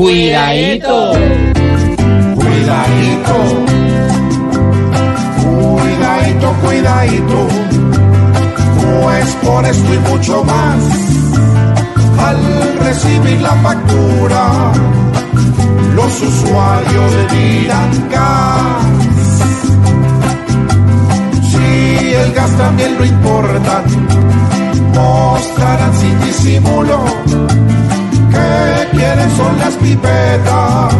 Cuidadito. 0.00 1.12
Cuidadito. 2.36 3.36
Cuidadito, 5.42 6.52
cuidadito. 6.62 7.48
Pues 8.80 9.28
por 9.42 9.64
esto 9.66 9.94
y 9.94 9.98
mucho 9.98 10.44
más, 10.44 10.78
al 12.28 12.78
recibir 12.78 13.40
la 13.40 13.56
factura, 13.56 14.72
los 15.96 16.22
usuarios 16.22 17.12
dirán 17.32 18.08
gas. 18.08 18.86
Si 21.50 22.14
el 22.14 22.32
gas 22.34 22.56
también 22.56 22.96
lo 22.98 23.04
importan, 23.04 23.84
mostrarán 24.94 25.92
sin 25.96 26.20
disimulo 26.20 27.47
son 29.38 29.58
las 29.58 29.74
pipetas, 29.76 30.94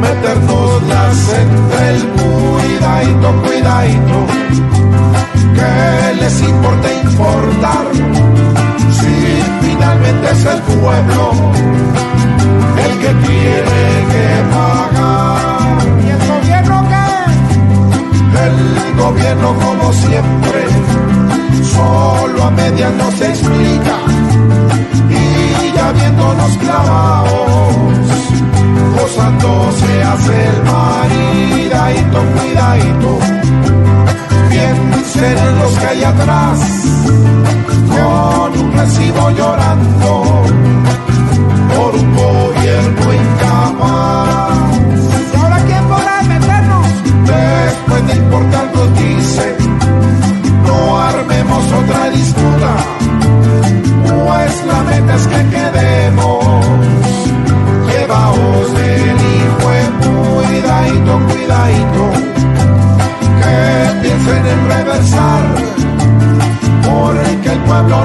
meternoslas 0.00 1.18
entre 1.42 1.90
el 1.90 2.02
cuidadito, 2.18 3.28
cuidadito, 3.42 4.18
que 5.56 5.72
les 6.20 6.42
importa 6.42 6.88
importar, 7.04 7.86
si 8.98 9.14
finalmente 9.60 10.30
es 10.30 10.44
el 10.54 10.60
pueblo 10.62 11.22
el 12.84 12.92
que 13.02 13.12
tiene 13.26 13.82
que 14.12 14.26
pagar. 14.54 15.78
¿Y 16.04 16.08
el 16.16 16.22
gobierno 16.32 16.76
qué? 16.92 17.08
El 18.46 18.58
gobierno 19.04 19.48
como 19.64 19.92
siempre, 19.92 20.60
solo 21.74 22.44
a 22.44 22.50
medias 22.52 22.92
no 22.94 23.10
se 23.18 23.26
explica 23.30 23.96
y 25.10 25.76
ya 25.76 25.92
viéndonos 25.92 26.56
clavar. 26.58 27.15
cuidadito, 32.56 33.18
vienen 34.48 35.58
los 35.58 35.78
que 35.78 35.86
hay 35.86 36.04
atrás, 36.04 36.58
con 37.88 38.58
un 38.60 38.72
recibo 38.72 39.30
llorando, 39.30 40.22
por 41.74 41.94
un 41.94 42.16
gobierno 42.16 43.12
incapaz. 43.12 44.56
¿Y 45.32 45.36
ahora 45.36 45.58
quién 45.66 45.84
podrá 45.84 46.22
meternos? 46.22 46.86
Después 47.26 48.06
de 48.06 48.14
importar 48.16 48.70
nos 48.74 48.98
dice, 48.98 49.56
no 50.66 50.98
armemos 50.98 51.64
otra 51.72 52.10
disputa, 52.10 52.76
pues 54.08 54.64
la 54.66 54.82
meta 54.82 55.14
es 55.14 55.26
que 55.26 55.48
quedemos, 55.56 56.66
llevaos 57.88 58.74
del 58.74 59.16
hijo 59.16 59.66
cuidadito, 60.46 61.20
cuidadito. 61.28 62.05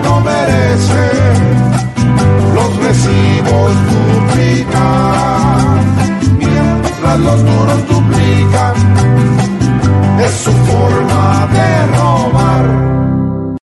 no 0.03 0.21
merece 0.21 1.03
los 2.53 2.77
recibos 2.77 3.71
duplican, 3.91 5.57
mientras 6.37 7.19
los 7.19 7.45
duros 7.45 7.87
duplican, 7.87 8.75
es 10.19 10.31
su 10.31 10.51
forma 10.51 11.47
de 11.53 11.87
robar. 11.97 12.90